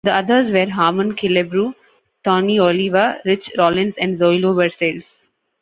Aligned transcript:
The 0.03 0.15
others 0.15 0.51
were 0.51 0.67
Harmon 0.67 1.13
Killebrew, 1.15 1.75
Tony 2.23 2.59
Oliva, 2.59 3.21
Rich 3.23 3.51
Rollins 3.55 3.95
and 3.97 4.15
Zoilo 4.15 4.55
Versalles. 4.55 5.19